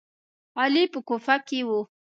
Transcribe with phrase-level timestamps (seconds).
[0.59, 1.69] علي په کوفه کې و.